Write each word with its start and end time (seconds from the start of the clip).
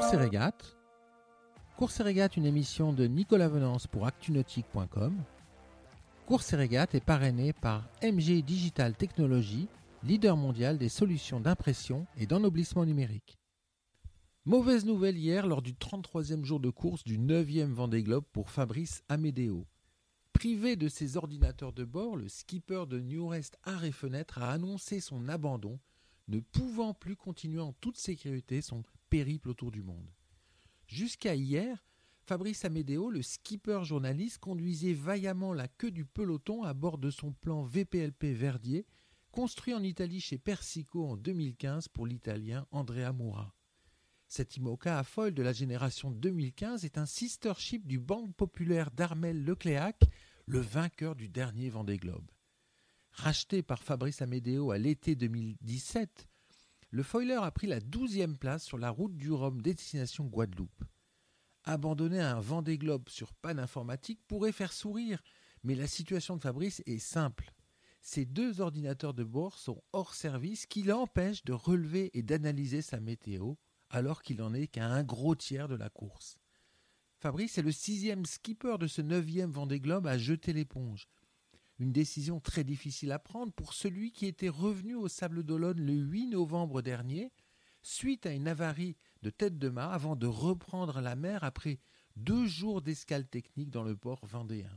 Course 0.00 0.14
et 2.00 2.02
régate. 2.02 2.36
Une 2.38 2.46
émission 2.46 2.94
de 2.94 3.06
Nicolas 3.06 3.48
Venance 3.48 3.86
pour 3.86 4.06
actunautique.com. 4.06 5.14
Course 6.24 6.54
régate 6.54 6.94
est 6.94 7.04
parrainé 7.04 7.52
par 7.52 7.86
MG 8.02 8.42
Digital 8.42 8.94
Technologies, 8.94 9.68
leader 10.02 10.38
mondial 10.38 10.78
des 10.78 10.88
solutions 10.88 11.38
d'impression 11.38 12.06
et 12.16 12.24
d'ennoblissement 12.24 12.86
numérique. 12.86 13.36
Mauvaise 14.46 14.86
nouvelle 14.86 15.18
hier 15.18 15.46
lors 15.46 15.60
du 15.60 15.74
33e 15.74 16.44
jour 16.44 16.60
de 16.60 16.70
course 16.70 17.04
du 17.04 17.18
9e 17.18 17.70
Vendée 17.70 18.02
Globe 18.02 18.24
pour 18.32 18.48
Fabrice 18.48 19.02
Amédéo. 19.10 19.66
Privé 20.32 20.76
de 20.76 20.88
ses 20.88 21.18
ordinateurs 21.18 21.74
de 21.74 21.84
bord, 21.84 22.16
le 22.16 22.28
skipper 22.28 22.86
de 22.88 23.00
New 23.00 23.28
Rest 23.28 23.58
et 23.84 23.92
Fenêtre 23.92 24.38
a 24.38 24.50
annoncé 24.50 24.98
son 24.98 25.28
abandon, 25.28 25.78
ne 26.30 26.40
pouvant 26.40 26.94
plus 26.94 27.16
continuer 27.16 27.60
en 27.60 27.72
toute 27.72 27.98
sécurité 27.98 28.62
son 28.62 28.84
périple 29.10 29.48
autour 29.48 29.70
du 29.70 29.82
monde. 29.82 30.08
Jusqu'à 30.86 31.34
hier, 31.34 31.84
Fabrice 32.22 32.64
Amédéo, 32.64 33.10
le 33.10 33.22
skipper 33.22 33.80
journaliste, 33.84 34.38
conduisait 34.38 34.92
vaillamment 34.92 35.52
la 35.52 35.68
queue 35.68 35.90
du 35.90 36.04
peloton 36.04 36.62
à 36.62 36.72
bord 36.72 36.98
de 36.98 37.10
son 37.10 37.32
plan 37.32 37.64
VPLP 37.64 38.26
Verdier, 38.26 38.86
construit 39.32 39.74
en 39.74 39.82
Italie 39.82 40.20
chez 40.20 40.38
Persico 40.38 41.04
en 41.04 41.16
2015 41.16 41.88
pour 41.88 42.06
l'italien 42.06 42.66
Andrea 42.70 43.12
Moura. 43.12 43.54
Cet 44.28 44.56
IMOCA 44.56 44.98
à 44.98 45.02
folle 45.02 45.34
de 45.34 45.42
la 45.42 45.52
génération 45.52 46.12
2015 46.12 46.84
est 46.84 46.98
un 46.98 47.06
sister 47.06 47.52
ship 47.58 47.84
du 47.86 47.98
Banque 47.98 48.34
populaire 48.36 48.92
d'Armel 48.92 49.44
Lecléac, 49.44 50.04
le 50.46 50.60
vainqueur 50.60 51.16
du 51.16 51.28
dernier 51.28 51.68
Vendée 51.68 51.98
Globe. 51.98 52.30
Racheté 53.22 53.62
par 53.62 53.82
Fabrice 53.82 54.22
Amédéo 54.22 54.70
à 54.70 54.78
l'été 54.78 55.14
2017, 55.14 56.26
le 56.88 57.02
foiler 57.02 57.34
a 57.34 57.50
pris 57.50 57.66
la 57.66 57.78
douzième 57.78 58.38
place 58.38 58.64
sur 58.64 58.78
la 58.78 58.88
route 58.88 59.14
du 59.14 59.30
Rhum 59.30 59.60
destination 59.60 60.24
Guadeloupe. 60.24 60.84
Abandonner 61.64 62.20
un 62.20 62.40
Vendée 62.40 62.78
Globe 62.78 63.10
sur 63.10 63.34
panne 63.34 63.58
informatique 63.58 64.22
pourrait 64.26 64.52
faire 64.52 64.72
sourire, 64.72 65.22
mais 65.64 65.74
la 65.74 65.86
situation 65.86 66.38
de 66.38 66.40
Fabrice 66.40 66.82
est 66.86 66.98
simple. 66.98 67.52
Ses 68.00 68.24
deux 68.24 68.62
ordinateurs 68.62 69.12
de 69.12 69.24
bord 69.24 69.58
sont 69.58 69.82
hors 69.92 70.14
service 70.14 70.64
qui 70.64 70.82
l'empêchent 70.82 71.44
de 71.44 71.52
relever 71.52 72.10
et 72.14 72.22
d'analyser 72.22 72.80
sa 72.80 73.00
météo, 73.00 73.52
alors 73.90 74.22
qu'il 74.22 74.38
n'en 74.38 74.54
est 74.54 74.68
qu'à 74.68 74.86
un 74.86 75.02
gros 75.02 75.34
tiers 75.34 75.68
de 75.68 75.76
la 75.76 75.90
course. 75.90 76.38
Fabrice 77.18 77.58
est 77.58 77.62
le 77.62 77.70
sixième 77.70 78.24
skipper 78.24 78.78
de 78.78 78.86
ce 78.86 79.02
neuvième 79.02 79.50
Vendée 79.50 79.78
Globe 79.78 80.06
à 80.06 80.16
jeter 80.16 80.54
l'éponge. 80.54 81.06
Une 81.80 81.92
décision 81.92 82.40
très 82.40 82.62
difficile 82.62 83.10
à 83.10 83.18
prendre 83.18 83.54
pour 83.54 83.72
celui 83.72 84.12
qui 84.12 84.26
était 84.26 84.50
revenu 84.50 84.94
au 84.94 85.08
Sable 85.08 85.42
d'Olonne 85.42 85.80
le 85.80 85.94
8 85.94 86.26
novembre 86.26 86.82
dernier, 86.82 87.32
suite 87.82 88.26
à 88.26 88.32
une 88.32 88.48
avarie 88.48 88.98
de 89.22 89.30
tête 89.30 89.58
de 89.58 89.70
mât 89.70 89.90
avant 89.90 90.14
de 90.14 90.26
reprendre 90.26 91.00
la 91.00 91.16
mer 91.16 91.42
après 91.42 91.78
deux 92.16 92.44
jours 92.44 92.82
d'escale 92.82 93.26
technique 93.26 93.70
dans 93.70 93.82
le 93.82 93.96
port 93.96 94.20
vendéen. 94.26 94.68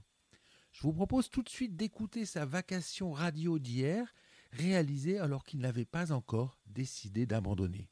Je 0.71 0.83
vous 0.83 0.93
propose 0.93 1.29
tout 1.29 1.43
de 1.43 1.49
suite 1.49 1.75
d'écouter 1.75 2.25
sa 2.25 2.45
vacation 2.45 3.11
radio 3.11 3.59
d'hier, 3.59 4.07
réalisée 4.53 5.19
alors 5.19 5.43
qu'il 5.43 5.59
n'avait 5.59 5.83
pas 5.83 6.13
encore 6.13 6.57
décidé 6.67 7.25
d'abandonner. 7.25 7.89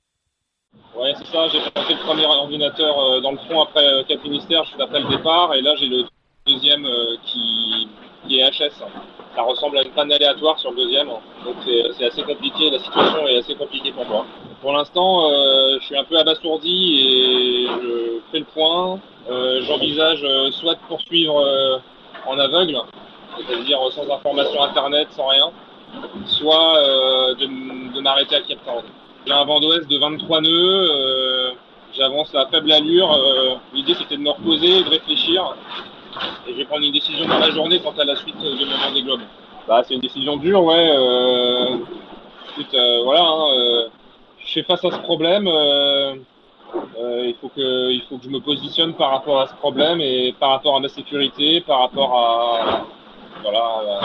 Ouais, 0.95 1.13
c'est 1.17 1.27
ça. 1.27 1.49
J'ai 1.49 1.59
fait 1.59 1.93
le 1.93 2.05
premier 2.05 2.25
ordinateur 2.25 2.97
euh, 2.97 3.19
dans 3.19 3.33
le 3.33 3.37
front 3.39 3.63
après 3.63 3.85
euh, 3.85 4.05
Cap 4.05 4.21
Finistère, 4.21 4.63
juste 4.63 4.79
après 4.79 5.01
le 5.01 5.09
départ. 5.09 5.53
Et 5.53 5.61
là, 5.61 5.75
j'ai 5.75 5.87
le 5.87 6.05
deuxième 6.45 6.85
euh, 6.85 7.17
qui, 7.25 7.89
qui, 8.31 8.39
est 8.39 8.49
HS. 8.49 8.71
Ça 9.35 9.41
ressemble 9.43 9.77
à 9.77 9.83
une 9.83 9.91
panne 9.91 10.11
aléatoire 10.11 10.59
sur 10.59 10.71
le 10.71 10.77
deuxième. 10.77 11.07
Donc, 11.07 11.55
c'est 11.97 12.05
assez 12.05 12.23
compliqué. 12.23 12.69
La 12.69 12.79
situation 12.79 13.27
est 13.27 13.37
assez 13.37 13.55
compliquée 13.55 13.91
pour 13.91 14.05
moi. 14.05 14.25
Pour 14.61 14.73
l'instant, 14.73 15.29
euh, 15.29 15.77
je 15.79 15.85
suis 15.85 15.97
un 15.97 16.03
peu 16.03 16.17
abasourdi 16.17 16.99
et 16.99 17.67
je 17.67 18.19
fais 18.31 18.39
le 18.39 18.45
point. 18.45 18.99
Euh, 19.29 19.61
J'envisage 19.63 20.25
soit 20.51 20.75
de 20.75 20.79
poursuivre 20.87 21.81
en 22.27 22.37
aveugle, 22.37 22.77
c'est-à-dire 23.37 23.79
sans 23.91 24.09
information 24.09 24.63
internet, 24.63 25.07
sans 25.11 25.27
rien, 25.27 25.51
soit 26.25 26.79
de, 27.39 28.01
m'arrêter 28.01 28.35
à 28.35 28.41
Cape 28.41 28.63
Town. 28.65 28.83
J'ai 29.25 29.33
un 29.33 29.45
vent 29.45 29.59
d'ouest 29.59 29.87
de 29.87 29.97
23 29.99 30.41
nœuds, 30.41 30.49
euh, 30.49 31.51
j'avance 31.93 32.33
à 32.33 32.47
faible 32.47 32.71
allure. 32.71 33.11
Euh, 33.11 33.55
L'idée 33.71 33.93
c'était 33.93 34.17
de 34.17 34.21
me 34.21 34.31
reposer 34.31 34.83
de 34.83 34.89
réfléchir. 34.89 35.55
Et 36.47 36.51
je 36.51 36.57
vais 36.57 36.65
prendre 36.65 36.85
une 36.85 36.91
décision 36.91 37.25
dans 37.27 37.39
la 37.39 37.51
journée 37.51 37.79
quant 37.79 37.93
à 37.97 38.03
la 38.03 38.15
suite 38.15 38.37
de 38.37 38.65
mon 38.65 38.77
Vendée 38.77 39.03
Globe. 39.03 39.21
Bah, 39.67 39.83
c'est 39.87 39.93
une 39.93 40.01
décision 40.01 40.37
dure, 40.37 40.63
ouais. 40.63 40.91
Euh, 40.93 41.77
écoute, 42.51 42.73
euh, 42.73 43.01
voilà, 43.03 43.21
hein, 43.21 43.47
euh, 43.57 43.87
je 44.39 44.53
fais 44.53 44.63
face 44.63 44.83
à 44.83 44.91
ce 44.91 44.97
problème. 44.97 45.47
Il, 47.23 47.35
faut 47.39 47.49
que, 47.49 47.91
il 47.91 48.01
faut 48.09 48.17
que 48.17 48.23
je 48.23 48.29
me 48.29 48.39
positionne 48.39 48.93
par 48.93 49.11
rapport 49.11 49.41
à 49.41 49.47
ce 49.47 49.53
problème 49.55 50.01
et 50.01 50.33
par 50.39 50.51
rapport 50.51 50.75
à 50.75 50.79
ma 50.79 50.87
sécurité, 50.87 51.61
par 51.61 51.79
rapport 51.79 52.15
à, 52.15 52.85
voilà, 53.43 53.99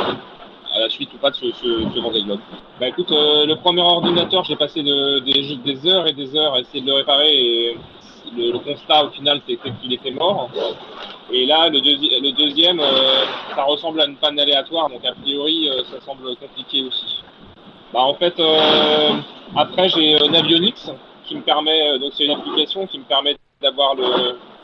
à 0.74 0.80
la 0.80 0.88
suite 0.88 1.12
ou 1.14 1.18
pas 1.18 1.30
de 1.30 1.36
ce, 1.36 1.52
ce, 1.52 2.00
Vendée 2.00 2.22
Globe. 2.22 2.40
Bah 2.80 2.88
écoute, 2.88 3.10
le 3.10 3.54
premier 3.54 3.82
ordinateur, 3.82 4.44
j'ai 4.44 4.56
passé 4.56 4.82
de, 4.82 5.20
des, 5.20 5.56
des, 5.56 5.86
heures 5.86 6.06
et 6.06 6.12
des 6.12 6.36
heures 6.36 6.54
à 6.54 6.60
essayer 6.60 6.80
de 6.80 6.86
le 6.86 6.94
réparer 6.94 7.32
et 7.34 7.78
le, 8.36 8.58
constat 8.58 9.04
au 9.04 9.10
final 9.10 9.40
c'était 9.46 9.70
qu'il 9.80 9.92
était 9.92 10.10
mort. 10.10 10.50
Et 11.30 11.44
là, 11.44 11.68
le, 11.68 11.80
deuxi 11.80 12.10
le 12.20 12.30
deuxième, 12.32 12.78
euh, 12.78 13.24
ça 13.54 13.64
ressemble 13.64 14.00
à 14.00 14.06
une 14.06 14.16
panne 14.16 14.38
aléatoire, 14.38 14.88
donc 14.88 15.04
a 15.04 15.12
priori, 15.12 15.68
euh, 15.68 15.82
ça 15.90 16.00
semble 16.04 16.36
compliqué 16.36 16.82
aussi. 16.82 17.22
Bah 17.92 18.00
en 18.00 18.14
fait, 18.14 18.38
euh, 18.38 19.10
après 19.56 19.88
j'ai 19.88 20.16
Navionics 20.28 20.90
qui 21.24 21.34
me 21.34 21.42
permet, 21.42 21.98
donc 21.98 22.12
c'est 22.14 22.24
une 22.24 22.32
application 22.32 22.86
qui 22.86 22.98
me 22.98 23.04
permet 23.04 23.36
d'avoir 23.60 23.96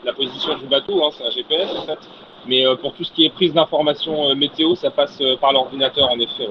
la 0.05 0.13
position 0.13 0.57
du 0.57 0.65
bateau, 0.67 1.03
hein, 1.03 1.09
c'est 1.17 1.25
un 1.25 1.31
GPS 1.31 1.69
en 1.75 1.81
fait. 1.83 1.99
Mais 2.45 2.63
pour 2.81 2.93
tout 2.93 3.03
ce 3.03 3.11
qui 3.11 3.25
est 3.25 3.29
prise 3.29 3.53
d'information 3.53 4.29
euh, 4.29 4.35
météo, 4.35 4.75
ça 4.75 4.91
passe 4.91 5.21
par 5.39 5.53
l'ordinateur 5.53 6.09
en 6.11 6.19
effet. 6.19 6.47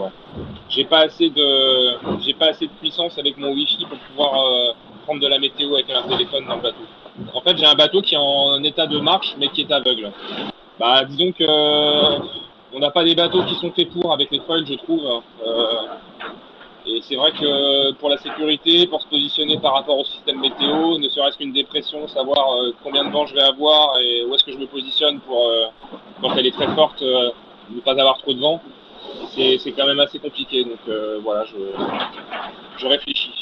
J'ai 0.69 0.85
pas 0.85 1.01
assez 1.01 1.31
de 1.31 2.21
j'ai 2.21 2.35
pas 2.35 2.47
assez 2.47 2.67
de 2.67 2.73
puissance 2.73 3.19
avec 3.19 3.39
mon 3.39 3.53
Wi-Fi 3.53 3.87
pour 3.87 3.99
pouvoir 3.99 4.75
prendre 5.05 5.21
de 5.21 5.27
la 5.27 5.39
météo 5.39 5.75
avec 5.75 5.91
un 5.91 6.03
téléphone 6.03 6.47
dans 6.47 6.57
le 6.57 6.63
bateau. 6.63 6.85
En 7.35 7.41
fait, 7.43 7.57
j'ai 7.57 7.67
un 7.67 7.75
bateau 7.75 8.01
qui 8.01 8.15
est 8.15 8.19
en 8.19 8.63
état 8.65 8.87
de 8.87 8.99
marche 8.99 9.35
mais 9.39 9.49
qui 9.49 9.63
est 9.63 9.73
aveugle. 9.73 10.13
Bah 10.79 11.05
disons 11.05 11.33
que 11.33 11.45
on 12.75 12.79
n'a 12.79 12.91
pas 12.91 13.05
des 13.05 13.15
bateaux 13.15 13.45
qui 13.45 13.55
sont 13.57 13.71
faits 13.73 13.91
pour 13.91 14.13
avec 14.13 14.31
les 14.31 14.41
foils, 14.41 14.67
je 14.67 14.75
trouve. 14.75 15.05
Euh, 15.47 15.83
et 16.87 17.01
c'est 17.03 17.15
vrai 17.15 17.31
que 17.33 17.93
pour 17.93 18.09
la 18.09 18.17
sécurité, 18.17 18.87
pour 18.87 19.03
se 19.03 19.07
positionner 19.07 19.59
par 19.59 19.75
rapport 19.75 19.99
au 19.99 20.05
système 20.05 20.41
météo, 20.41 20.99
ne 20.99 21.09
serait-ce 21.09 21.37
qu'une 21.39 21.53
dépression, 21.53 22.09
savoir 22.09 22.55
euh, 22.55 22.73
combien 22.83 23.05
de 23.05 23.11
vent 23.11 23.27
je 23.27 23.35
vais 23.35 23.43
avoir 23.43 23.99
et 24.01 24.25
où 24.25 24.35
est-ce 24.35 24.45
que 24.45 24.53
je 24.53 24.59
me 24.59 24.67
positionne 24.67 25.21
pour, 25.21 25.47
euh, 25.47 25.67
quand 26.21 26.35
elle 26.37 26.47
est 26.47 26.55
très 26.55 26.75
forte, 26.75 27.03
euh, 27.03 27.31
ne 27.71 27.81
pas 27.81 27.93
avoir 27.93 28.19
trop 28.19 28.33
de 28.33 28.41
vent, 28.41 28.61
c'est 29.35 29.59
quand 29.77 29.87
même 29.87 30.01
assez 30.01 30.19
compliqué. 30.19 30.65
Donc 30.65 30.81
euh, 30.89 31.21
voilà, 31.23 31.45
je, 31.45 31.57
je 32.79 32.87
réfléchis. 32.87 33.42